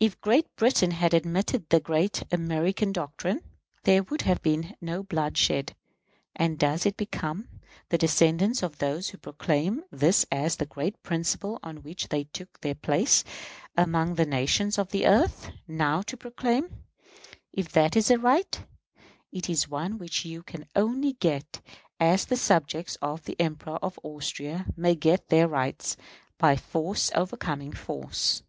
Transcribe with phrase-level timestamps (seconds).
[0.00, 3.42] If Great Britain had admitted the great American doctrine,
[3.84, 5.76] there would have been no blood shed;
[6.34, 7.48] and does it become
[7.90, 12.60] the descendants of those who proclaimed this as the great principle on which they took
[12.60, 13.22] their place
[13.76, 16.82] among the nations of the earth, now to proclaim,
[17.52, 18.62] if that is a right,
[19.30, 21.60] it is one which you can only get
[22.00, 25.96] as the subjects of the Emperor of Austria may get their rights,
[26.36, 28.42] by force overcoming force?